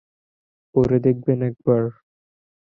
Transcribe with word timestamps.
পড়ে 0.75 0.97
দেখবেন 1.05 1.39
একবার। 1.43 1.83